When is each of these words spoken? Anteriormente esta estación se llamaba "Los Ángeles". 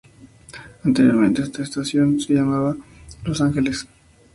Anteriormente 0.83 1.43
esta 1.43 1.61
estación 1.61 2.19
se 2.19 2.33
llamaba 2.33 2.75
"Los 3.23 3.39
Ángeles". 3.39 3.87